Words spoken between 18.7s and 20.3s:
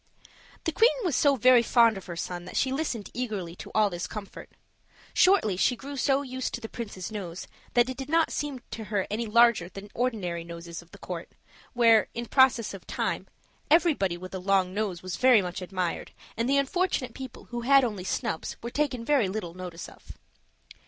taken very little notice of.